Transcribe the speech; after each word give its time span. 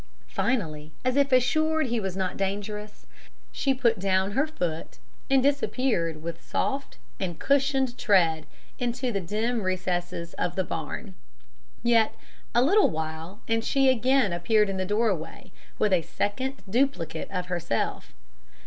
Finally, 0.33 0.91
as 1.05 1.15
if 1.15 1.31
assured 1.31 1.85
he 1.85 1.99
was 1.99 2.17
not 2.17 2.35
dangerous, 2.35 3.05
she 3.51 3.71
put 3.71 3.99
down 3.99 4.31
her 4.31 4.47
foot 4.47 4.97
and 5.29 5.43
disappeared 5.43 6.23
with 6.23 6.41
soft 6.43 6.97
and 7.19 7.37
cushioned 7.37 7.95
tread 7.99 8.47
into 8.79 9.11
the 9.11 9.21
dim 9.21 9.61
recesses 9.61 10.33
of 10.39 10.55
the 10.55 10.63
barn. 10.63 11.13
Yet 11.83 12.15
a 12.55 12.63
little 12.63 12.89
while 12.89 13.41
and 13.47 13.63
she 13.63 13.89
again 13.89 14.33
appeared 14.33 14.71
in 14.71 14.77
the 14.77 14.85
doorway 14.85 15.51
with 15.77 15.93
a 15.93 16.01
second 16.01 16.63
duplicate 16.67 17.29
of 17.29 17.45
herself. 17.45 18.11